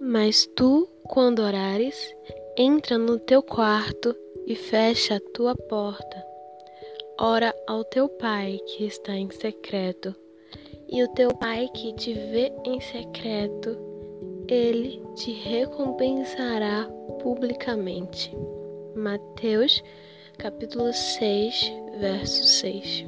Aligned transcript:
Mas 0.00 0.46
tu, 0.54 0.88
quando 1.02 1.40
orares, 1.40 2.14
entra 2.56 2.96
no 2.96 3.18
teu 3.18 3.42
quarto 3.42 4.14
e 4.46 4.54
fecha 4.54 5.16
a 5.16 5.20
tua 5.34 5.56
porta. 5.56 6.24
Ora 7.20 7.52
ao 7.66 7.82
teu 7.82 8.08
pai 8.08 8.60
que 8.64 8.84
está 8.84 9.12
em 9.14 9.28
secreto, 9.30 10.14
e 10.88 11.02
o 11.02 11.08
teu 11.14 11.34
pai 11.34 11.68
que 11.74 11.92
te 11.94 12.14
vê 12.14 12.52
em 12.64 12.80
secreto, 12.80 13.76
ele 14.46 15.02
te 15.16 15.32
recompensará 15.32 16.88
publicamente. 17.20 18.30
Mateus, 18.94 19.82
capítulo 20.38 20.92
6, 20.92 21.72
verso 21.98 22.44
6. 22.44 23.04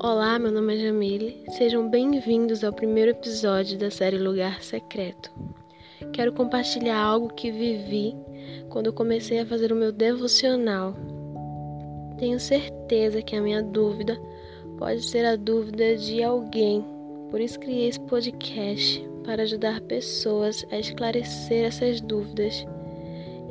Olá, 0.00 0.38
meu 0.38 0.52
nome 0.52 0.76
é 0.76 0.78
Jamile. 0.78 1.44
Sejam 1.56 1.88
bem-vindos 1.88 2.62
ao 2.62 2.72
primeiro 2.72 3.10
episódio 3.10 3.76
da 3.76 3.90
série 3.90 4.18
Lugar 4.18 4.62
Secreto. 4.62 5.32
Quero 6.12 6.32
compartilhar 6.32 6.98
algo 6.98 7.32
que 7.34 7.50
vivi 7.50 8.14
quando 8.68 8.92
comecei 8.92 9.40
a 9.40 9.46
fazer 9.46 9.72
o 9.72 9.76
meu 9.76 9.92
devocional. 9.92 10.94
Tenho 12.18 12.38
certeza 12.38 13.22
que 13.22 13.34
a 13.36 13.40
minha 13.40 13.62
dúvida 13.62 14.18
pode 14.78 15.02
ser 15.02 15.24
a 15.24 15.36
dúvida 15.36 15.96
de 15.96 16.22
alguém, 16.22 16.84
por 17.30 17.40
isso 17.40 17.58
criei 17.58 17.88
esse 17.88 18.00
podcast 18.00 19.04
para 19.24 19.42
ajudar 19.42 19.80
pessoas 19.82 20.64
a 20.70 20.78
esclarecer 20.78 21.64
essas 21.66 22.00
dúvidas. 22.00 22.64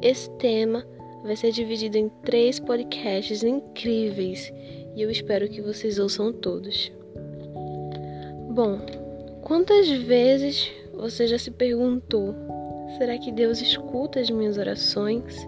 Esse 0.01 0.29
tema 0.37 0.85
vai 1.23 1.35
ser 1.35 1.51
dividido 1.51 1.97
em 1.97 2.09
três 2.23 2.59
podcasts 2.59 3.43
incríveis 3.43 4.51
e 4.95 5.01
eu 5.01 5.09
espero 5.09 5.49
que 5.49 5.61
vocês 5.61 5.97
ouçam 5.97 6.31
todos. 6.31 6.91
Bom, 8.49 8.79
quantas 9.41 9.89
vezes 9.89 10.71
você 10.93 11.27
já 11.27 11.37
se 11.37 11.51
perguntou: 11.51 12.35
será 12.97 13.17
que 13.17 13.31
Deus 13.31 13.61
escuta 13.61 14.19
as 14.19 14.29
minhas 14.29 14.57
orações? 14.57 15.47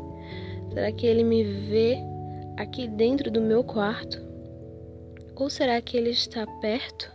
Será 0.74 0.92
que 0.92 1.06
Ele 1.06 1.24
me 1.24 1.44
vê 1.44 1.98
aqui 2.58 2.88
dentro 2.88 3.32
do 3.32 3.40
meu 3.40 3.64
quarto? 3.64 4.22
Ou 5.36 5.50
será 5.50 5.82
que 5.82 5.96
Ele 5.96 6.10
está 6.10 6.46
perto? 6.60 7.12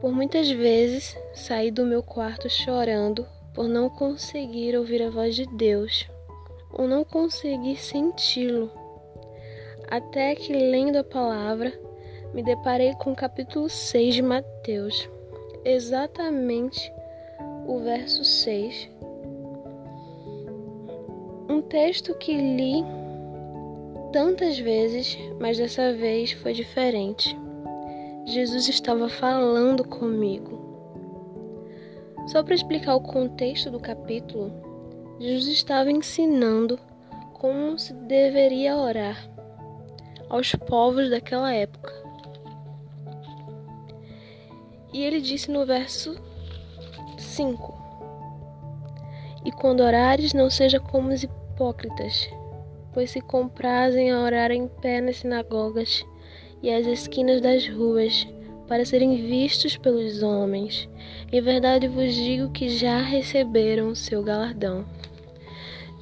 Por 0.00 0.12
muitas 0.12 0.50
vezes 0.50 1.16
saí 1.32 1.70
do 1.70 1.84
meu 1.84 2.02
quarto 2.02 2.48
chorando 2.48 3.26
por 3.54 3.68
não 3.68 3.88
conseguir 3.88 4.76
ouvir 4.76 5.02
a 5.02 5.10
voz 5.10 5.34
de 5.36 5.46
Deus 5.56 6.06
ou 6.72 6.88
não 6.88 7.04
conseguir 7.04 7.76
senti-lo. 7.76 8.70
Até 9.88 10.34
que, 10.34 10.52
lendo 10.52 10.96
a 10.96 11.04
palavra, 11.04 11.72
me 12.32 12.42
deparei 12.42 12.92
com 12.94 13.12
o 13.12 13.16
capítulo 13.16 13.68
6 13.68 14.16
de 14.16 14.22
Mateus, 14.22 15.08
exatamente 15.64 16.92
o 17.66 17.78
verso 17.78 18.24
6. 18.24 18.90
Um 21.48 21.62
texto 21.62 22.14
que 22.16 22.36
li 22.36 22.84
tantas 24.12 24.58
vezes, 24.58 25.18
mas 25.40 25.58
dessa 25.58 25.92
vez 25.92 26.32
foi 26.32 26.52
diferente. 26.52 27.36
Jesus 28.26 28.68
estava 28.68 29.08
falando 29.08 29.86
comigo. 29.86 30.62
Só 32.28 32.42
para 32.42 32.54
explicar 32.54 32.94
o 32.94 33.00
contexto 33.00 33.70
do 33.70 33.80
capítulo, 33.80 34.52
Jesus 35.18 35.52
estava 35.52 35.90
ensinando 35.90 36.78
como 37.34 37.78
se 37.78 37.92
deveria 37.92 38.76
orar 38.76 39.28
aos 40.28 40.54
povos 40.54 41.10
daquela 41.10 41.52
época. 41.52 42.03
E 44.94 45.02
ele 45.02 45.20
disse 45.20 45.50
no 45.50 45.66
verso 45.66 46.14
5: 47.18 47.74
E 49.44 49.50
quando 49.50 49.80
orares, 49.80 50.32
não 50.32 50.48
seja 50.48 50.78
como 50.78 51.08
os 51.08 51.24
hipócritas, 51.24 52.30
pois 52.92 53.10
se 53.10 53.20
comprazem 53.20 54.12
a 54.12 54.20
orar 54.20 54.52
em 54.52 54.68
pé 54.68 55.00
nas 55.00 55.16
sinagogas 55.16 56.06
e 56.62 56.70
às 56.70 56.86
esquinas 56.86 57.40
das 57.40 57.66
ruas, 57.66 58.24
para 58.68 58.84
serem 58.84 59.16
vistos 59.26 59.76
pelos 59.76 60.22
homens. 60.22 60.88
Em 61.32 61.42
verdade 61.42 61.88
vos 61.88 62.14
digo 62.14 62.52
que 62.52 62.68
já 62.68 62.98
receberam 62.98 63.88
o 63.88 63.96
seu 63.96 64.22
galardão. 64.22 64.86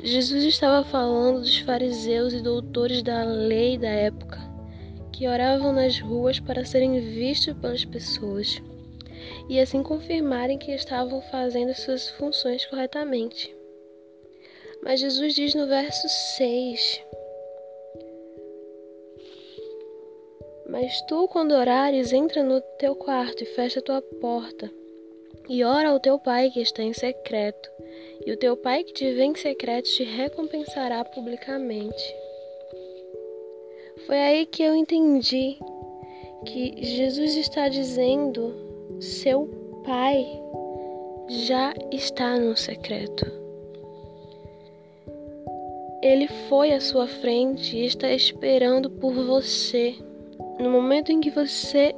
Jesus 0.04 0.44
estava 0.44 0.84
falando 0.84 1.40
dos 1.40 1.56
fariseus 1.60 2.34
e 2.34 2.42
doutores 2.42 3.02
da 3.02 3.24
lei 3.24 3.78
da 3.78 3.88
época, 3.88 4.38
que 5.10 5.26
oravam 5.26 5.72
nas 5.72 5.98
ruas 5.98 6.38
para 6.38 6.66
serem 6.66 7.00
vistos 7.00 7.54
pelas 7.54 7.86
pessoas 7.86 8.60
e 9.48 9.58
assim 9.58 9.82
confirmarem 9.82 10.58
que 10.58 10.72
estavam 10.72 11.20
fazendo 11.22 11.74
suas 11.74 12.10
funções 12.10 12.64
corretamente. 12.66 13.54
Mas 14.82 15.00
Jesus 15.00 15.34
diz 15.34 15.54
no 15.54 15.66
verso 15.66 16.08
6: 16.36 17.02
Mas 20.68 21.00
tu, 21.02 21.28
quando 21.28 21.52
orares, 21.52 22.12
entra 22.12 22.42
no 22.42 22.60
teu 22.78 22.94
quarto 22.94 23.42
e 23.42 23.46
fecha 23.46 23.80
a 23.80 23.82
tua 23.82 24.02
porta, 24.02 24.70
e 25.48 25.62
ora 25.62 25.90
ao 25.90 26.00
teu 26.00 26.18
pai 26.18 26.50
que 26.50 26.60
está 26.60 26.82
em 26.82 26.92
secreto 26.92 27.70
e 28.24 28.32
o 28.32 28.36
teu 28.36 28.56
Pai 28.56 28.84
que 28.84 28.92
te 28.92 29.12
vê 29.12 29.24
em 29.24 29.34
secreto 29.34 29.88
te 29.88 30.04
recompensará 30.04 31.04
publicamente. 31.04 32.14
Foi 34.06 34.16
aí 34.16 34.46
que 34.46 34.62
eu 34.62 34.76
entendi 34.76 35.58
que 36.46 36.84
Jesus 36.84 37.36
está 37.36 37.68
dizendo: 37.68 38.54
seu 39.02 39.50
Pai 39.84 40.24
já 41.28 41.74
está 41.90 42.38
no 42.38 42.56
secreto. 42.56 43.26
Ele 46.00 46.28
foi 46.48 46.72
à 46.72 46.80
sua 46.80 47.08
frente 47.08 47.76
e 47.76 47.84
está 47.84 48.12
esperando 48.12 48.88
por 48.88 49.12
você. 49.12 49.96
No 50.60 50.70
momento 50.70 51.10
em 51.10 51.20
que 51.20 51.30
você 51.30 51.92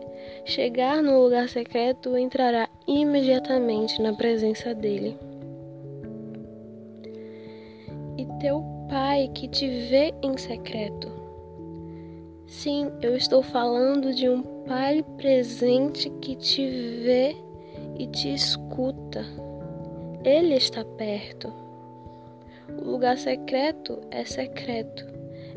chegar 0.47 1.03
no 1.03 1.22
lugar 1.22 1.47
secreto, 1.50 2.16
entrará 2.16 2.70
imediatamente 2.88 4.00
na 4.00 4.14
presença 4.14 4.75
dele 4.75 5.19
e 8.16 8.26
teu 8.41 8.64
Pai 8.88 9.31
que 9.34 9.47
te 9.47 9.69
vê 9.69 10.14
em 10.22 10.38
secreto. 10.38 11.12
Sim, 12.47 12.91
eu 13.03 13.14
estou 13.14 13.43
falando 13.43 14.14
de 14.14 14.26
um 14.26 14.53
Pai 14.66 15.04
presente 15.19 16.08
que 16.22 16.34
te 16.34 16.66
vê 16.66 17.36
e 17.98 18.06
te 18.06 18.32
escuta. 18.32 19.22
Ele 20.25 20.54
está 20.54 20.82
perto. 20.82 21.52
O 22.80 22.92
lugar 22.92 23.19
secreto 23.19 24.00
é 24.10 24.25
secreto. 24.25 25.06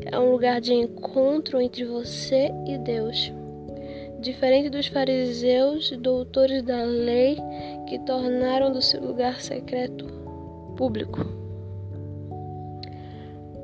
É 0.04 0.18
um 0.18 0.30
lugar 0.32 0.60
de 0.60 0.74
encontro 0.74 1.58
entre 1.58 1.86
você 1.86 2.50
e 2.66 2.76
Deus. 2.76 3.32
Diferente 4.20 4.68
dos 4.68 4.88
fariseus 4.88 5.90
e 5.90 5.96
doutores 5.96 6.62
da 6.62 6.82
lei 6.82 7.38
que 7.88 7.98
tornaram 8.00 8.70
do 8.70 8.82
seu 8.82 9.02
lugar 9.02 9.40
secreto 9.40 10.06
público. 10.76 11.20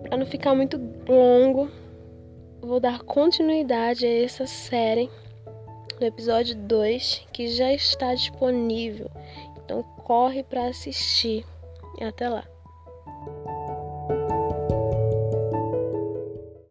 Para 0.05 0.17
não 0.17 0.25
ficar 0.25 0.55
muito 0.55 0.81
longo, 1.07 1.69
vou 2.63 2.81
dar 2.81 3.03
continuidade 3.03 4.07
a 4.07 4.23
essa 4.23 4.47
série 4.47 5.11
do 5.99 6.05
episódio 6.05 6.55
2 6.57 7.27
que 7.33 7.49
já 7.49 7.73
está 7.73 8.15
disponível. 8.15 9.11
Então 9.57 9.83
corre 10.05 10.43
para 10.43 10.67
assistir. 10.67 11.45
E 11.99 12.05
até 12.05 12.29
lá. 12.29 12.45